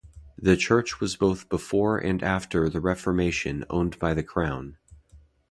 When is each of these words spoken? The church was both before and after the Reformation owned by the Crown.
The 0.39 0.57
church 0.57 0.99
was 0.99 1.15
both 1.15 1.47
before 1.47 1.99
and 1.99 2.23
after 2.23 2.67
the 2.69 2.79
Reformation 2.81 3.65
owned 3.69 3.99
by 3.99 4.15
the 4.15 4.23
Crown. 4.23 4.77